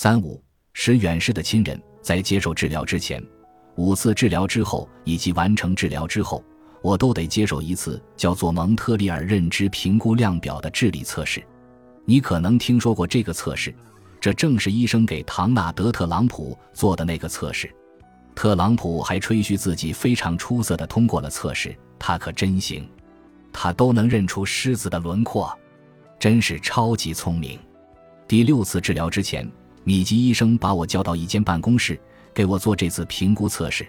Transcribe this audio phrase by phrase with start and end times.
[0.00, 0.40] 三五
[0.74, 3.20] 使远视的亲人在接受治疗之前、
[3.74, 6.40] 五次治疗之后以及完成治疗之后，
[6.82, 11.44] 我都得接受一次叫做蒙特利尔认知评估量表的智力测试。
[12.04, 13.74] 你可能听说过这个测试，
[14.20, 17.68] 这正是医生给唐纳德·特朗普做的那个测试。
[18.36, 22.88] 特朗普还吹嘘自己非常出色的通过了测试，他可真行，
[23.52, 25.52] 他都能认出狮子的轮廓，
[26.20, 27.58] 真是超级聪明。
[28.28, 29.50] 第六次治疗之前，
[29.88, 31.98] 米吉医生把我叫到一间办公室，
[32.34, 33.88] 给我做这次评估测试。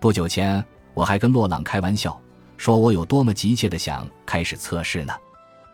[0.00, 2.18] 不久前，我还跟洛朗开玩笑，
[2.56, 5.12] 说我有多么急切的想开始测试呢。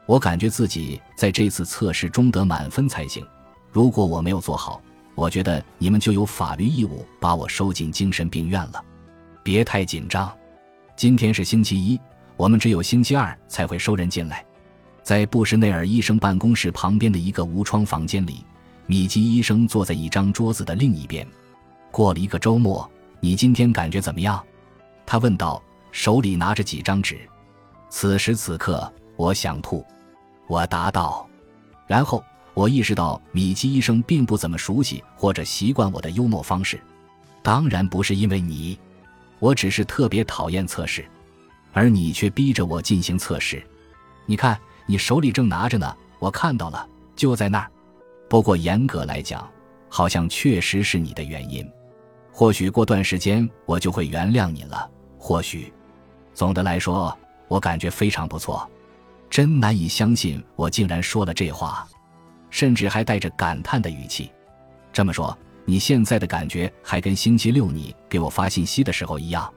[0.05, 3.25] 我感觉自己在这次测试中得满分才行。
[3.70, 4.83] 如果我没有做好，
[5.15, 8.84] 我觉得你们就有法律义务把我收进精神病院了。
[9.45, 10.29] 别太紧张。
[10.97, 12.01] 今天是星期一，
[12.37, 14.45] 我们只有星期二才会收人进来。
[15.05, 18.45] 在布什内尔医生办公室旁边的一个无窗房间里，
[18.87, 21.27] 米基医生坐在一张桌子的另一边。
[21.91, 22.91] 过了一个周末，
[23.21, 24.43] 你今天感觉怎么样？
[25.05, 27.21] 他问道，手里拿着几张纸。
[27.91, 29.84] 此时此刻，我想吐。
[30.48, 31.29] 我答道，
[31.87, 32.23] 然后
[32.55, 36.81] 我意识到米基医生并不怎么熟悉或者习惯我的幽默方式。
[37.43, 38.78] 当然不是因为你，
[39.39, 41.05] 我只是特别讨厌测试，
[41.73, 43.62] 而你却逼着我进行测试。
[44.27, 47.71] 你看，你手里正拿着呢，我看到了，就在那儿。
[48.33, 49.47] 不过严格来讲，
[49.91, 51.70] 好像确实是你的原因。
[52.33, 54.91] 或许过段时间我就会原谅你了。
[55.19, 55.70] 或许，
[56.33, 57.14] 总的来说，
[57.47, 58.66] 我感觉非常不错。
[59.28, 61.86] 真难以相信，我竟然说了这话，
[62.48, 64.33] 甚至还带着感叹的语气。
[64.94, 69.53] 这么说，你现在的感觉还跟星期六你给我发信息的时候一样？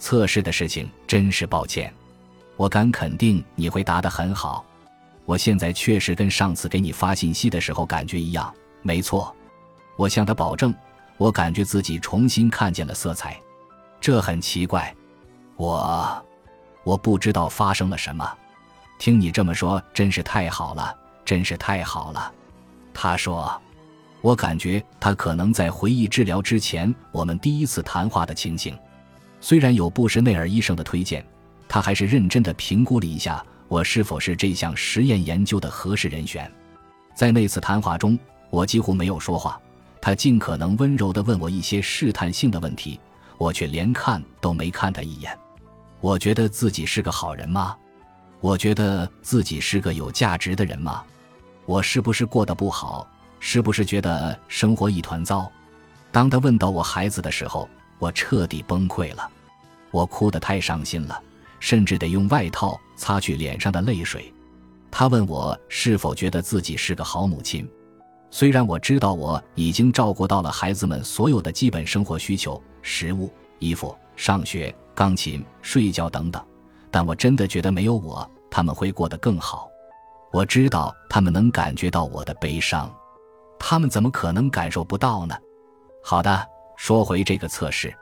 [0.00, 1.94] 测试的事情真是抱歉。
[2.56, 4.66] 我敢肯定你会答得很好。
[5.28, 8.50] 我现在确实跟上次给你发信息的时候感觉一样。
[8.80, 9.36] 没错，
[9.94, 10.74] 我向他保证，
[11.18, 13.38] 我感觉自己重新看见了色彩。
[14.00, 14.94] 这很奇怪，
[15.56, 16.24] 我，
[16.82, 18.26] 我不知道发生了什么。
[18.98, 22.32] 听你这么说，真是太好了，真是太好了。
[22.94, 23.60] 他说
[24.22, 28.74] ：“我感觉他可能在回忆治疗之前我们第一次谈话的情形。
[29.42, 31.22] 虽然有布什内尔医生的推荐，
[31.68, 36.50] 他还是认真的评估了一下我是否是这项实验研究的合适人选。
[37.14, 38.18] 在那次谈话中，
[38.50, 39.60] 我几乎没有说话。
[40.00, 42.98] 他尽可能温柔地问我一些试探性的问题，
[43.36, 45.36] 我却连看都没看他一眼。
[46.00, 47.76] 我觉得自己是个好人吗？”
[48.40, 51.02] 我觉得自己是个有价值的人吗？
[51.66, 53.04] 我是不是过得不好？
[53.40, 55.50] 是不是觉得生活一团糟？
[56.12, 57.68] 当他问到我孩子的时候，
[57.98, 59.28] 我彻底崩溃了。
[59.90, 61.20] 我哭得太伤心了，
[61.60, 64.32] 甚至得用外套擦去脸上的泪水。
[64.90, 67.68] 他问我是否觉得自己是个好母亲。
[68.30, 76.44] 虽然我知道我已经照顾到了孩子们所有的基本生活需求——食物、衣服、上学、钢琴、睡觉等等。
[76.90, 79.68] 但我真的觉得没有我，他们会过得更好。
[80.32, 82.94] 我知道他们能感觉到我的悲伤，
[83.58, 85.34] 他们怎么可能感受不到呢？
[86.02, 86.46] 好的，
[86.76, 87.94] 说回这个测试。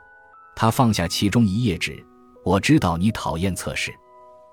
[0.55, 2.01] 他放下其中一页纸。
[2.47, 3.93] 我知道你讨厌测试，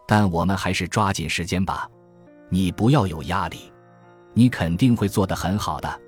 [0.05, 1.88] 但我们还是抓紧时间吧。
[2.49, 3.72] 你不要有压力，
[4.32, 6.00] 你肯定会做得很好的。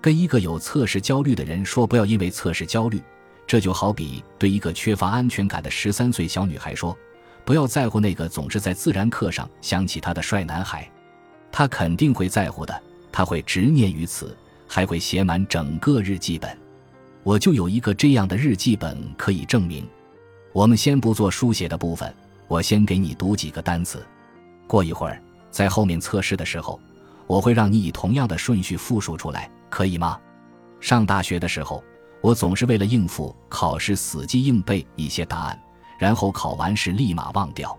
[0.00, 3.02] 跟一个有测试焦虑的人说不要因为测试焦虑，
[3.46, 6.96] 这就好比对一个缺乏安全感的十三岁小女孩说。
[7.44, 10.90] 不要在乎那个总是在自然课上想起他的帅男孩，
[11.52, 12.82] 他肯定会在乎的，
[13.12, 14.34] 他会执念于此，
[14.66, 16.58] 还会写满整个日记本。
[17.22, 19.86] 我就有一个这样的日记本可以证明。
[20.56, 22.10] 我们先不做书写的部分，
[22.48, 24.02] 我先给你读几个单词。
[24.66, 26.80] 过一会儿，在后面测试的时候，
[27.26, 30.18] 我会让你以同样的顺序复述出来，可以吗？
[30.80, 31.84] 上大学的时候，
[32.22, 35.60] 我总是为了应付考试死记硬背一些答案。
[35.98, 37.78] 然后考完时立马忘掉，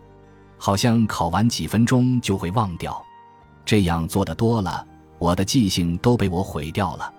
[0.60, 3.04] 好像考完几分钟就会忘掉。
[3.66, 4.86] 这样做的多了，
[5.18, 7.12] 我的记性都被我毁掉了。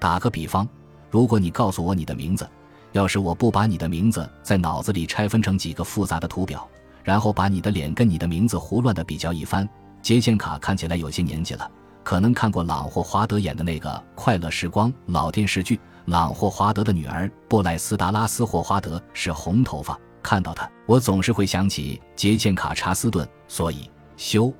[0.00, 0.66] 打个比方，
[1.10, 2.48] 如果你告诉我你的名字，
[2.94, 6.66] 要是我不把你的名字在脑子里拆分成几个复杂的图表，
[7.02, 9.68] 然后把你的脸跟你的名字胡乱的比较一番，
[10.00, 11.68] 接线卡看起来有些年纪了，
[12.04, 19.98] 可能看过朗霍华德演的那个《快乐时光》老电视剧，朗霍华德的女儿布莱斯达拉斯霍华德是红头发。
[20.22, 24.54] 看到她，我总是会想起杰茜卡查斯顿，所以修。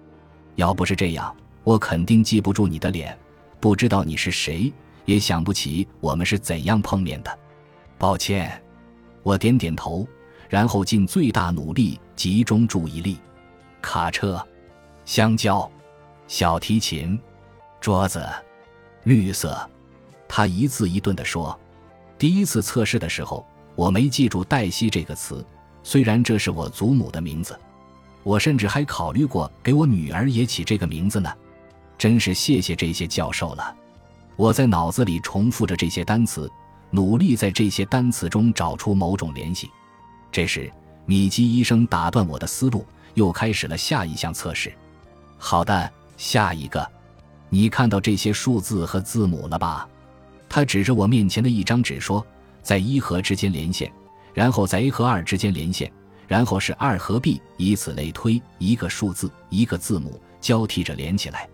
[0.56, 1.32] 要不是这样，
[1.62, 3.16] 我肯定记不住你的脸，
[3.60, 4.72] 不知道你是谁，
[5.04, 7.38] 也想不起我们是怎样碰面的。
[7.99, 8.62] 抱歉，
[9.23, 10.06] 我点点头，
[10.49, 13.19] 然后尽最大努力集中注意力。
[13.81, 14.44] 卡车，
[15.05, 15.70] 香蕉，
[16.26, 17.19] 小提琴，
[17.81, 18.26] 桌子，
[19.05, 19.58] 绿色，
[20.29, 21.58] 他一字一顿地说
[22.19, 25.44] ：“第一次测试的时候，我没记住黛西这个词，
[25.82, 27.58] 虽然这是我祖母的名字，
[28.23, 31.32] 我甚至还考虑过给我女儿也起这个名字呢。
[31.96, 33.76] 真是谢谢这些教授了。”
[34.37, 36.50] 我在脑子里重复着这些单词，
[36.90, 39.70] 努力在这些单词中找出某种联系。
[40.31, 40.70] 这时，
[41.06, 42.84] 米基医生打断我的思路，
[43.14, 44.72] 又开始了下一项测试。
[45.38, 46.88] 好的，下一个，
[47.48, 49.88] 你看到这些数字和字母了吧？
[50.48, 52.25] 他指着我面前的一张纸说
[52.62, 53.92] ：“在一和之间连线，
[54.32, 55.92] 然后在 A 和二之间连线，
[56.26, 61.48] 然后是二和 B，以此类推，一个数字，一个字母交替着连起来，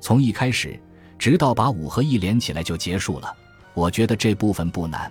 [0.00, 0.78] 从一开始。”
[1.18, 3.36] 直到把五和一连起来就结束了。
[3.78, 5.08] 我觉得这部分不难，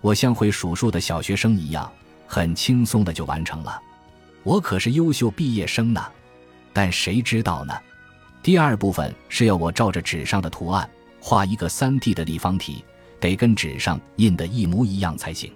[0.00, 1.88] 我像会数数的小学生一样，
[2.26, 3.80] 很轻松的就完成了。
[4.42, 6.04] 我可是优秀毕业生呢。
[6.72, 7.72] 但谁知道呢？
[8.42, 10.90] 第二部分是要我照着纸上的图案
[11.20, 12.84] 画一个三 D 的立方体，
[13.20, 15.52] 得跟纸上印的一模一样才行。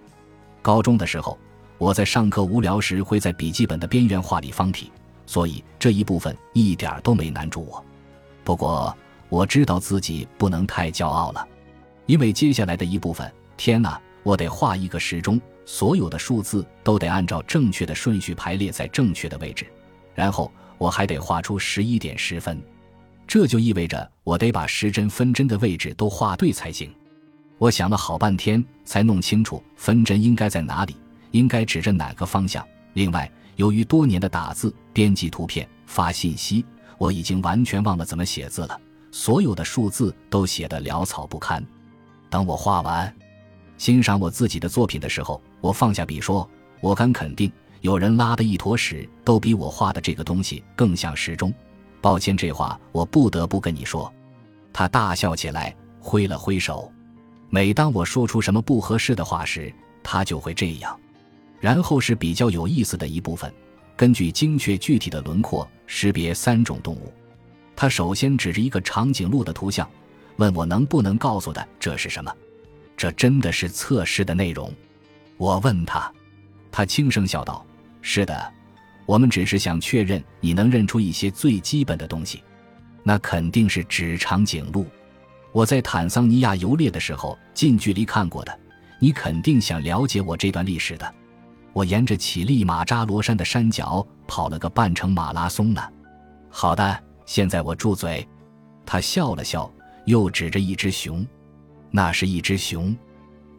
[0.63, 1.37] 高中的时候，
[1.79, 4.93] 我在上课无聊时会在笔记本的边缘画立方体，
[5.27, 7.85] 所以这一部分一点都没难住我。
[8.45, 8.97] 不过。
[9.29, 11.45] 我知道自己不能太骄傲了，
[12.07, 19.67] 因为接下来的一部分，天哪，我得画一个时钟，所有的数字都得按照正确的顺序排列在正确的位置，
[20.15, 22.63] 然后我还得画出十一点十分，
[23.27, 26.93] 这就意味着我得把时针分针的位置都画对才行。
[27.59, 30.95] 我想了好半天才弄清楚分针应该在哪里，
[31.33, 32.65] 应该指着哪个方向。
[32.93, 36.65] 另外，由于多年的打字、编辑图片、发信息，
[36.99, 38.81] 我已经完全忘了怎么写字了。
[39.11, 41.65] 所有的数字都写得潦草不堪。
[42.29, 43.13] 当我画完、
[43.79, 46.49] 欣赏我自己的作品的时候，我放下笔说
[46.81, 47.51] ：“我敢肯定，
[47.81, 51.53] 有人拉的一坨屎都比我画的这个东西更像时钟。”
[52.01, 54.13] 抱歉，这话我不得不跟你说。
[54.73, 56.93] 他大笑起来，挥了挥手。
[57.49, 59.73] 每当我说出什么不合适的话时，
[60.03, 60.99] 他就会这样。
[61.59, 63.53] 然后是比较有意思的一部分，
[63.97, 67.13] 根据精确具体的轮廓识别三种动物。
[67.75, 69.89] 他首先指着一个长颈鹿的图像，
[70.37, 72.35] 问我能不能告诉他这是什么。
[72.97, 74.73] 这真的是测试的内容。
[75.37, 76.11] 我问他，
[76.71, 77.65] 他轻声笑道
[78.01, 78.53] ：“是的，
[79.05, 82.43] 我们只是想确认你能认出一些最基本的东西。
[83.03, 84.87] 那肯定是指长颈鹿。
[85.53, 88.59] 我在坦桑尼亚游猎的时候近距离看过的。
[88.99, 91.15] 你肯定想了解我这段历史的。
[91.73, 95.83] 我沿着乞力马扎罗山的山脚跑了个半程马拉松呢。
[96.49, 98.25] 好的。”现在我住嘴，
[98.87, 99.69] 他笑了笑，
[100.07, 101.27] 又指着一只熊，
[101.91, 102.97] 那是一只熊。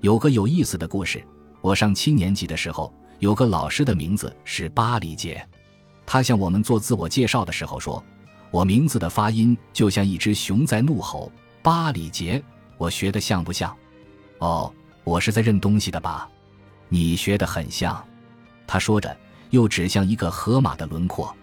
[0.01, 1.23] 有个有意思的故事，
[1.61, 5.45] 我上七年级的时候，有个老师的名字是巴里杰，
[6.05, 8.03] 他向我们做自我介绍的时候说，
[8.49, 11.31] 我名字的发音就像一只熊在怒吼。
[11.61, 12.41] 巴里杰，
[12.77, 13.75] 我学的像不像？
[14.39, 14.73] 哦，
[15.03, 16.29] 我是在认东西的吧？
[16.87, 18.01] 你学的很像。
[18.65, 19.17] 他说着，
[19.49, 21.35] 又指向一个河马的轮廓，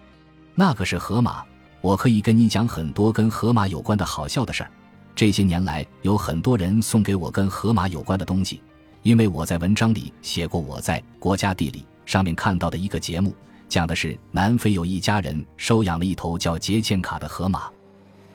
[0.55, 1.43] 那个是河马。
[1.81, 4.71] 我可以跟你讲很多跟河马有关的好笑的事儿。
[5.15, 8.61] 这些年来，有很多人送给我跟河马有关的东西，
[9.01, 13.33] 因为我在文章里写过我在《国家地理》上面看到的一个节目，
[13.69, 17.69] 讲的是南非有一家人收养了一头叫杰茜卡的河马，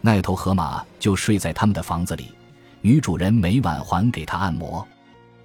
[0.00, 2.28] 那头河马就睡在他们的房子里，
[2.80, 4.86] 女主人每晚还给他按摩。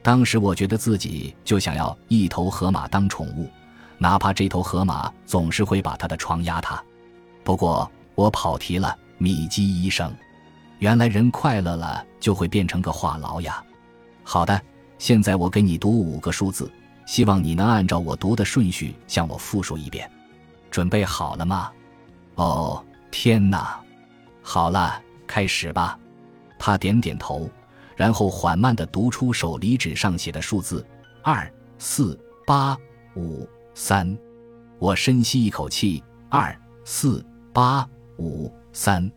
[0.01, 3.49] 当时我觉得自己就想要一头河马当宠物，
[3.97, 6.81] 哪怕这头河马总是会把他的床压塌。
[7.43, 10.15] 不过我跑题了，米基医生，
[10.79, 13.63] 原来人快乐了就会变成个话痨呀。
[14.23, 14.61] 好的，
[14.97, 16.71] 现在我给你读五个数字，
[17.05, 20.09] 希望你能按照我读的顺序向我复述一遍。
[20.69, 21.71] 准备好了吗？
[22.35, 23.79] 哦，天哪！
[24.41, 25.97] 好了，开始吧。
[26.57, 27.49] 他点点头，
[27.95, 30.85] 然后缓慢地读出手里纸上写的数字：
[31.21, 32.77] 二四八
[33.15, 34.17] 五三。
[34.79, 37.25] 我深吸一口气：二四。
[37.55, 39.09] 八五三，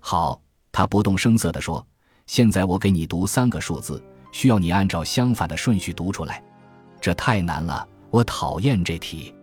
[0.00, 0.42] 好，
[0.76, 1.82] 他不动声色地说
[2.28, 6.44] ：“现在我给你读三个数字，需要你按照相反的顺序读出来。
[7.00, 9.34] 这太难了，我讨厌这题。”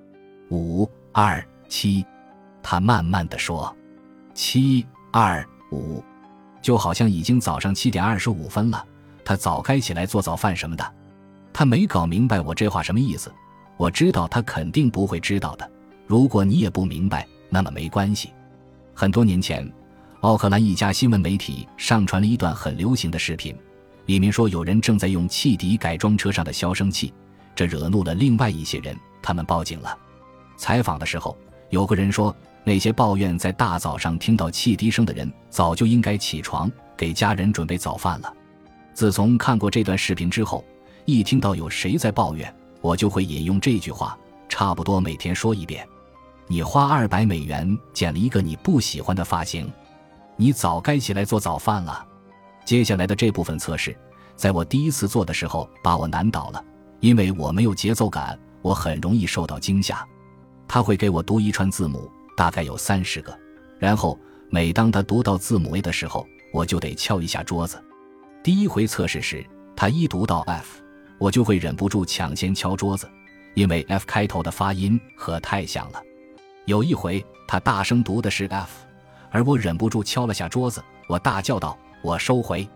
[0.52, 2.06] 五二七，
[2.62, 3.76] 他慢慢地说
[4.36, 6.04] ：“七二五，
[6.62, 8.86] 就好像已经早上七点二十五分了，
[9.26, 10.94] 他早该起来做早饭什么的。”
[11.52, 13.34] 他没搞明白我这话什么意思。
[13.78, 15.68] 我知道他肯定不会知道的。
[16.06, 17.28] 如果你也不明白。
[17.50, 18.32] 那么没关系。
[18.94, 19.68] 很多年前，
[20.24, 23.54] 奥克兰一家新闻媒体上传了一段很流行的视频，
[24.06, 27.14] 里面说有人正在用汽笛改装车上的消声器，
[27.54, 29.98] 这惹怒了另外一些人，他们报警了。
[30.56, 31.38] 采访的时候，
[31.72, 38.34] 有个人说，那些抱怨在大早上听到汽笛声的人，早就应该起床给家人准备早饭了。
[38.94, 40.64] 自从看过这段视频之后，
[41.04, 45.86] 一听到有谁在抱怨，我就会引用这句话，差不多每天说一遍
[46.48, 49.70] ：“你花二百美元剪了一个你不喜欢的发型，
[50.36, 52.06] 你早该起来做早饭了。”
[52.66, 53.96] 接下来的这部分测试，
[54.36, 56.64] 在我第一次做的时候把我难倒了，
[57.02, 60.06] 因为我没有节奏感，我很容易受到惊吓。
[60.68, 63.38] 他会给我读一串字母，大概有三十个，
[63.78, 64.18] 然后
[64.50, 67.84] 每当他读到字母 A 的时候，我就得敲一下桌子。
[68.42, 70.82] 第一回测试时，他一读到 F，
[71.18, 73.10] 我就会忍不住抢先敲桌子，
[73.56, 76.02] 因为 F 开头的发音和太像了。
[76.66, 78.86] 有一回他大声读的是 F，
[79.34, 81.76] 而我忍不住敲了下桌子，我大叫道。
[82.04, 82.68] 我收回，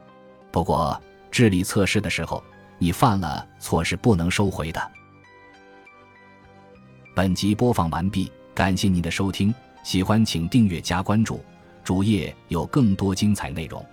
[0.51, 0.99] 不过
[1.29, 2.41] 智力测试的时候，
[2.79, 4.91] 你犯了错是不能收回的。
[7.13, 11.43] 本集播放完毕，感谢您的收听，喜欢请订阅加关注，
[11.83, 13.85] 主页有更多精彩内容。